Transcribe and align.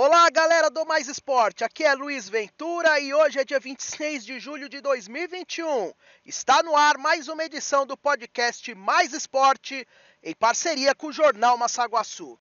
Olá, 0.00 0.30
galera 0.30 0.70
do 0.70 0.86
Mais 0.86 1.08
Esporte. 1.08 1.64
Aqui 1.64 1.82
é 1.82 1.92
Luiz 1.92 2.28
Ventura 2.28 3.00
e 3.00 3.12
hoje 3.12 3.40
é 3.40 3.44
dia 3.44 3.58
26 3.58 4.24
de 4.24 4.38
julho 4.38 4.68
de 4.68 4.80
2021. 4.80 5.92
Está 6.24 6.62
no 6.62 6.76
ar 6.76 6.96
mais 6.96 7.26
uma 7.26 7.42
edição 7.42 7.84
do 7.84 7.96
podcast 7.96 8.72
Mais 8.76 9.12
Esporte 9.12 9.84
em 10.22 10.36
parceria 10.36 10.94
com 10.94 11.08
o 11.08 11.12
jornal 11.12 11.58
Massaguaçu. 11.58 12.38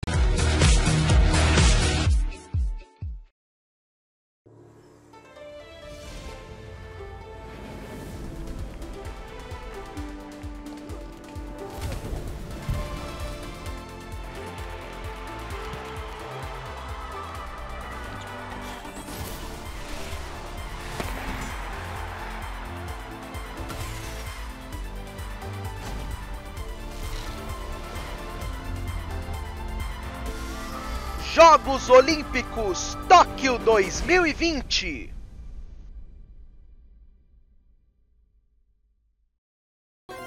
Jogos 31.34 31.90
Olímpicos 31.90 32.98
Tóquio 33.08 33.58
2020. 33.58 35.14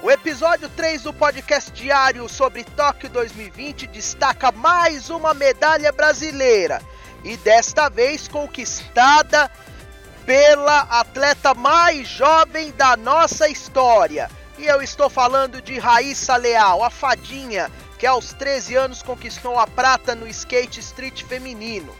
O 0.01 0.09
episódio 0.09 0.67
3 0.69 1.03
do 1.03 1.13
podcast 1.13 1.71
diário 1.71 2.27
sobre 2.27 2.63
Tóquio 2.63 3.07
2020 3.11 3.85
destaca 3.85 4.51
mais 4.51 5.11
uma 5.11 5.35
medalha 5.35 5.91
brasileira 5.91 6.81
e 7.23 7.37
desta 7.37 7.87
vez 7.87 8.27
conquistada 8.27 9.51
pela 10.25 10.79
atleta 10.89 11.53
mais 11.53 12.07
jovem 12.07 12.71
da 12.71 12.97
nossa 12.97 13.47
história. 13.47 14.27
E 14.57 14.65
eu 14.65 14.81
estou 14.81 15.07
falando 15.07 15.61
de 15.61 15.77
Raíssa 15.77 16.35
Leal, 16.35 16.83
a 16.83 16.89
fadinha 16.89 17.69
que 17.97 18.05
aos 18.05 18.33
13 18.33 18.75
anos 18.75 19.01
conquistou 19.01 19.57
a 19.57 19.67
prata 19.67 20.15
no 20.15 20.27
skate 20.27 20.79
street 20.79 21.23
feminino. 21.23 21.95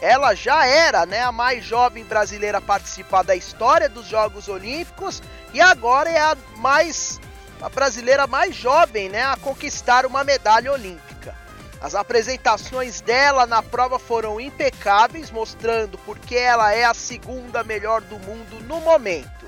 Ela 0.00 0.34
já 0.34 0.64
era 0.64 1.04
né, 1.06 1.22
a 1.22 1.32
mais 1.32 1.64
jovem 1.64 2.04
brasileira 2.04 2.58
a 2.58 2.62
participar 2.62 3.22
da 3.22 3.34
história 3.34 3.88
dos 3.88 4.06
Jogos 4.06 4.48
Olímpicos 4.48 5.22
e 5.52 5.60
agora 5.60 6.08
é 6.08 6.20
a 6.20 6.36
mais 6.56 7.20
a 7.60 7.68
brasileira 7.68 8.26
mais 8.26 8.54
jovem 8.54 9.08
né, 9.08 9.24
a 9.24 9.36
conquistar 9.36 10.06
uma 10.06 10.22
medalha 10.22 10.72
olímpica. 10.72 11.34
As 11.80 11.94
apresentações 11.94 13.00
dela 13.00 13.46
na 13.46 13.62
prova 13.62 13.98
foram 13.98 14.40
impecáveis, 14.40 15.30
mostrando 15.30 15.98
porque 15.98 16.36
ela 16.36 16.72
é 16.72 16.84
a 16.84 16.94
segunda 16.94 17.64
melhor 17.64 18.00
do 18.00 18.18
mundo 18.20 18.60
no 18.64 18.80
momento. 18.80 19.46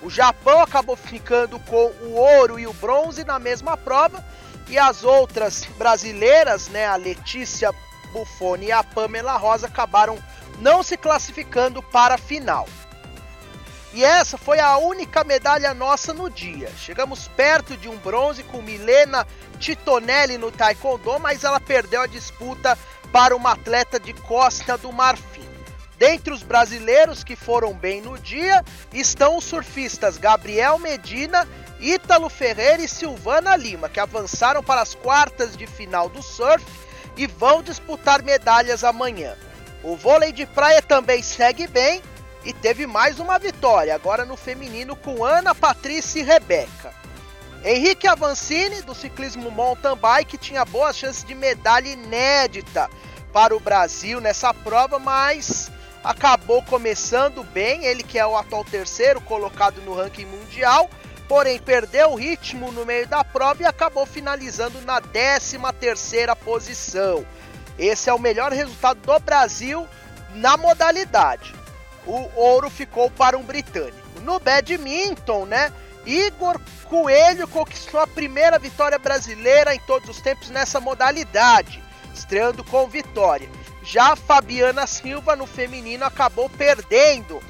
O 0.00 0.10
Japão 0.10 0.60
acabou 0.60 0.96
ficando 0.96 1.58
com 1.60 1.92
o 2.02 2.14
ouro 2.14 2.58
e 2.58 2.66
o 2.66 2.72
bronze 2.72 3.24
na 3.24 3.38
mesma 3.38 3.76
prova, 3.76 4.22
e 4.68 4.78
as 4.78 5.04
outras 5.04 5.64
brasileiras, 5.76 6.68
né, 6.68 6.86
a 6.86 6.96
Letícia 6.96 7.72
Buffoni 8.12 8.66
e 8.66 8.72
a 8.72 8.82
Pamela 8.82 9.36
Rosa, 9.36 9.66
acabaram 9.66 10.18
não 10.58 10.82
se 10.82 10.96
classificando 10.96 11.82
para 11.82 12.14
a 12.14 12.18
final. 12.18 12.66
E 13.94 14.02
essa 14.02 14.38
foi 14.38 14.58
a 14.58 14.78
única 14.78 15.22
medalha 15.22 15.74
nossa 15.74 16.14
no 16.14 16.30
dia. 16.30 16.70
Chegamos 16.78 17.28
perto 17.28 17.76
de 17.76 17.88
um 17.88 17.96
bronze 17.98 18.42
com 18.42 18.62
Milena 18.62 19.26
Titonelli 19.58 20.38
no 20.38 20.50
Taekwondo, 20.50 21.18
mas 21.18 21.44
ela 21.44 21.60
perdeu 21.60 22.00
a 22.00 22.06
disputa 22.06 22.78
para 23.12 23.36
uma 23.36 23.52
atleta 23.52 24.00
de 24.00 24.14
Costa 24.14 24.78
do 24.78 24.90
Marfim. 24.90 25.51
Dentre 26.02 26.34
os 26.34 26.42
brasileiros 26.42 27.22
que 27.22 27.36
foram 27.36 27.72
bem 27.72 28.02
no 28.02 28.18
dia 28.18 28.64
estão 28.92 29.36
os 29.36 29.44
surfistas 29.44 30.18
Gabriel 30.18 30.76
Medina 30.76 31.46
Ítalo 31.78 32.28
Ferreira 32.28 32.82
e 32.82 32.88
Silvana 32.88 33.54
Lima, 33.54 33.88
que 33.88 34.00
avançaram 34.00 34.64
para 34.64 34.80
as 34.80 34.96
quartas 34.96 35.56
de 35.56 35.64
final 35.64 36.08
do 36.08 36.20
surf 36.20 36.66
e 37.16 37.28
vão 37.28 37.62
disputar 37.62 38.20
medalhas 38.20 38.82
amanhã. 38.82 39.36
O 39.80 39.94
vôlei 39.94 40.32
de 40.32 40.44
praia 40.44 40.82
também 40.82 41.22
segue 41.22 41.68
bem 41.68 42.02
e 42.44 42.52
teve 42.52 42.84
mais 42.84 43.20
uma 43.20 43.38
vitória, 43.38 43.94
agora 43.94 44.24
no 44.24 44.36
feminino 44.36 44.96
com 44.96 45.24
Ana 45.24 45.54
Patrícia 45.54 46.18
e 46.18 46.24
Rebeca. 46.24 46.92
Henrique 47.64 48.08
Avancini, 48.08 48.82
do 48.82 48.92
ciclismo 48.92 49.52
mountain 49.52 49.94
bike, 49.94 50.36
tinha 50.36 50.64
boas 50.64 50.96
chances 50.96 51.22
de 51.22 51.36
medalha 51.36 51.86
inédita 51.86 52.90
para 53.32 53.56
o 53.56 53.60
Brasil 53.60 54.20
nessa 54.20 54.52
prova, 54.52 54.98
mas 54.98 55.70
acabou 56.02 56.62
começando 56.62 57.42
bem. 57.44 57.84
Ele 57.84 58.02
que 58.02 58.18
é 58.18 58.26
o 58.26 58.36
atual 58.36 58.64
terceiro 58.64 59.20
colocado 59.20 59.80
no 59.82 59.94
ranking 59.94 60.26
mundial 60.26 60.88
porém 61.32 61.58
perdeu 61.58 62.10
o 62.10 62.14
ritmo 62.14 62.70
no 62.72 62.84
meio 62.84 63.06
da 63.06 63.24
prova 63.24 63.62
e 63.62 63.64
acabou 63.64 64.04
finalizando 64.04 64.82
na 64.82 65.00
13 65.00 65.58
terceira 65.80 66.36
posição. 66.36 67.24
Esse 67.78 68.10
é 68.10 68.12
o 68.12 68.18
melhor 68.18 68.52
resultado 68.52 69.00
do 69.00 69.18
Brasil 69.18 69.88
na 70.34 70.58
modalidade. 70.58 71.54
O 72.06 72.28
ouro 72.34 72.68
ficou 72.68 73.10
para 73.10 73.38
um 73.38 73.42
britânico. 73.42 74.20
No 74.20 74.38
badminton, 74.38 75.46
né? 75.46 75.72
Igor 76.04 76.60
Coelho 76.84 77.48
conquistou 77.48 78.00
a 78.00 78.06
primeira 78.06 78.58
vitória 78.58 78.98
brasileira 78.98 79.74
em 79.74 79.80
todos 79.80 80.10
os 80.10 80.20
tempos 80.20 80.50
nessa 80.50 80.80
modalidade, 80.80 81.82
estreando 82.12 82.62
com 82.62 82.86
vitória. 82.88 83.48
Já 83.82 84.14
Fabiana 84.14 84.86
Silva 84.86 85.34
no 85.34 85.46
feminino 85.46 86.04
acabou 86.04 86.48
perdendo 86.48 87.42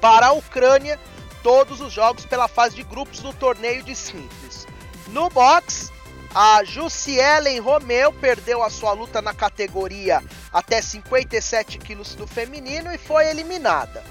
para 0.00 0.28
a 0.28 0.32
Ucrânia 0.32 0.98
todos 1.42 1.80
os 1.80 1.92
jogos 1.92 2.26
pela 2.26 2.48
fase 2.48 2.74
de 2.74 2.82
grupos 2.82 3.20
do 3.20 3.32
torneio 3.32 3.82
de 3.82 3.94
simples. 3.94 4.66
No 5.08 5.28
box, 5.30 5.92
a 6.34 6.64
Jussielen 6.64 7.60
Romeu 7.60 8.12
perdeu 8.12 8.62
a 8.62 8.68
sua 8.68 8.92
luta 8.92 9.22
na 9.22 9.32
categoria 9.32 10.22
até 10.52 10.82
57 10.82 11.78
quilos 11.78 12.14
do 12.14 12.26
feminino 12.26 12.92
e 12.92 12.98
foi 12.98 13.28
eliminada. 13.28 14.02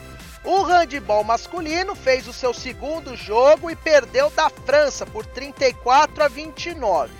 O 0.43 0.61
handball 0.61 1.23
masculino 1.23 1.95
fez 1.95 2.27
o 2.27 2.33
seu 2.33 2.53
segundo 2.53 3.15
jogo 3.15 3.69
e 3.69 3.75
perdeu 3.75 4.29
da 4.29 4.49
França 4.49 5.05
por 5.05 5.25
34 5.25 6.23
a 6.23 6.27
29. 6.27 7.11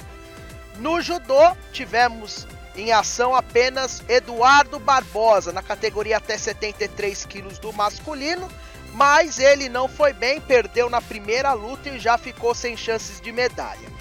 No 0.78 1.02
judô, 1.02 1.56
tivemos 1.72 2.48
em 2.76 2.92
ação 2.92 3.36
apenas 3.36 4.04
Eduardo 4.08 4.80
Barbosa 4.80 5.52
na 5.52 5.62
categoria 5.62 6.18
até 6.18 6.38
73 6.38 7.26
quilos 7.26 7.60
do 7.60 7.72
masculino 7.74 8.50
mas 8.96 9.40
ele 9.40 9.68
não 9.68 9.90
foi 9.90 10.14
bem, 10.14 10.40
perdeu 10.40 10.90
na 10.90 11.02
primeira 11.02 11.52
luta 11.52 11.90
e 11.90 12.00
já 12.00 12.18
ficou 12.18 12.56
sem 12.56 12.78
chances 12.78 13.20
de 13.20 13.30
medalha. 13.32 13.94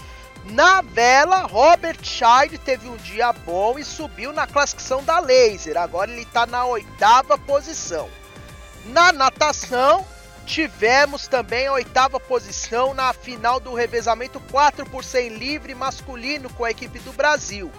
Na 0.45 0.83
vela, 0.83 1.41
Robert 1.41 1.99
Scheid 2.03 2.59
teve 2.59 2.89
um 2.89 2.97
dia 2.99 3.33
bom 3.33 3.77
e 3.77 3.85
subiu 3.85 4.33
na 4.33 4.47
classificação 4.47 5.03
da 5.03 5.19
laser, 5.19 5.77
agora 5.77 6.13
ele 6.13 6.23
está 6.23 6.47
na 6.47 6.65
oitava 6.65 7.37
posição. 7.37 8.09
Na 8.85 9.11
natação, 9.11 10.07
tivemos 10.47 11.27
também 11.27 11.67
a 11.67 11.73
oitava 11.73 12.21
posição 12.21 12.95
na 12.95 13.13
final 13.13 13.59
do 13.59 13.75
revezamento 13.75 14.39
4 14.51 14.89
por 14.89 15.03
100 15.03 15.31
livre 15.31 15.75
masculino 15.75 16.49
com 16.51 16.65
a 16.65 16.71
equipe 16.71 17.01
do 17.01 17.13
Brasil. 17.13 17.73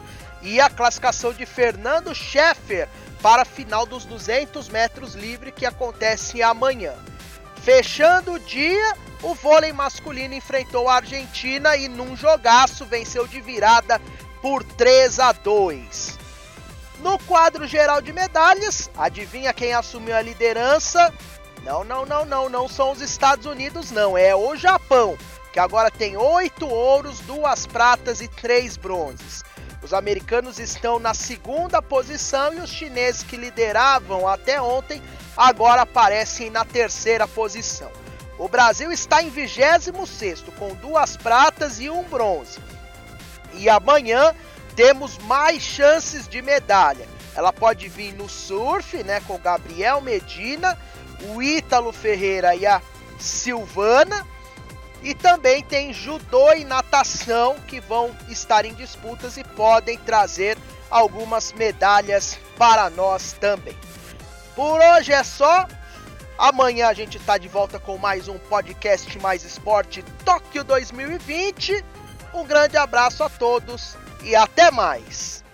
E 0.46 0.62
a 0.62 0.70
classificação 0.70 1.34
de 1.34 1.44
Fernando 1.44 2.14
Scheffer 2.14 2.88
para 3.20 3.42
a 3.42 3.46
final 3.46 3.84
dos 3.84 4.06
200 4.06 4.70
metros 4.70 5.16
livre 5.16 5.52
que 5.52 5.66
acontece 5.66 6.44
amanhã. 6.44 6.94
Fechando 7.64 8.34
o 8.34 8.40
dia, 8.40 8.96
o 9.24 9.34
vôlei 9.34 9.74
masculino 9.74 10.36
enfrentou 10.36 10.88
a 10.88 10.98
Argentina 10.98 11.76
e 11.76 11.88
num 11.88 12.16
jogaço 12.16 12.86
venceu 12.86 13.26
de 13.26 13.42
virada 13.42 14.00
por 14.40 14.64
3 14.64 15.20
a 15.20 15.32
2. 15.32 16.20
No 17.00 17.18
quadro 17.18 17.66
geral 17.66 18.00
de 18.00 18.14
medalhas, 18.14 18.88
adivinha 18.96 19.52
quem 19.52 19.74
assumiu 19.74 20.16
a 20.16 20.22
liderança? 20.22 21.12
Não, 21.64 21.84
não, 21.84 22.06
não, 22.06 22.24
não, 22.24 22.50
não 22.50 22.68
são 22.70 22.92
os 22.92 23.02
Estados 23.02 23.48
Unidos, 23.48 23.90
não, 23.90 24.16
é 24.16 24.36
o 24.36 24.56
Japão, 24.56 25.18
que 25.52 25.60
agora 25.60 25.90
tem 25.90 26.16
8 26.16 26.68
ouros, 26.68 27.20
2 27.22 27.66
pratas 27.66 28.22
e 28.22 28.28
3 28.28 28.78
bronzes. 28.78 29.44
Os 29.86 29.94
americanos 29.94 30.58
estão 30.58 30.98
na 30.98 31.14
segunda 31.14 31.80
posição 31.80 32.52
e 32.56 32.60
os 32.60 32.72
chineses 32.72 33.22
que 33.22 33.38
lideravam 33.38 34.28
até 34.28 34.60
ontem 34.60 35.00
agora 35.38 35.84
aparecem 35.84 36.50
na 36.50 36.66
terceira 36.66 37.28
posição. 37.28 37.92
O 38.40 38.48
Brasil 38.48 38.92
está 38.92 39.22
em 39.22 39.30
26 39.30 40.46
com 40.58 40.74
duas 40.74 41.16
pratas 41.16 41.80
e 41.80 41.88
um 41.88 42.02
bronze. 42.02 42.58
E 43.54 43.70
amanhã 43.70 44.34
temos 44.76 45.20
mais 45.20 45.62
chances 45.62 46.28
de 46.28 46.42
medalha. 46.42 47.08
Ela 47.36 47.54
pode 47.54 47.88
vir 47.88 48.12
no 48.14 48.28
surf, 48.28 49.04
né, 49.04 49.22
com 49.28 49.38
Gabriel 49.38 50.02
Medina, 50.02 50.76
o 51.30 51.44
Ítalo 51.44 51.94
Ferreira 51.94 52.56
e 52.56 52.66
a 52.66 52.82
Silvana 53.20 54.26
e 55.06 55.14
também 55.14 55.64
tem 55.64 55.94
judô 55.94 56.52
e 56.54 56.66
natação 56.66 57.58
que 57.68 57.80
vão 57.80 58.10
estar 58.28 58.66
em 58.66 58.74
disputas 58.74 59.38
e 59.38 59.44
podem 59.44 60.00
trazer 60.00 60.58
algumas 60.90 61.54
medalhas 61.54 62.40
para 62.58 62.90
nós 62.90 63.34
também. 63.34 63.78
Por 64.56 64.82
hoje 64.82 65.14
é 65.14 65.24
só. 65.24 65.68
Amanhã 66.40 66.88
a 66.88 66.94
gente 66.94 67.18
está 67.18 67.38
de 67.38 67.48
volta 67.48 67.80
com 67.80 68.00
mais 68.00 68.28
um 68.28 68.40
podcast 68.40 69.16
Mais 69.20 69.46
Esporte 69.46 70.04
Tóquio 70.26 70.64
2020. 70.64 71.86
Um 72.34 72.44
grande 72.44 72.76
abraço 72.76 73.24
a 73.24 73.30
todos 73.30 73.96
e 74.24 74.36
até 74.36 74.72
mais. 74.72 75.45